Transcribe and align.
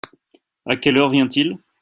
À 0.65 0.77
quelle 0.77 0.97
heure 0.97 1.11
vient-il? 1.11 1.59